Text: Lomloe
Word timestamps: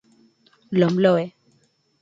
Lomloe 0.79 1.27